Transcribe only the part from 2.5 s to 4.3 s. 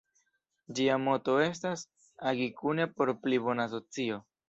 kune por pli bona socio".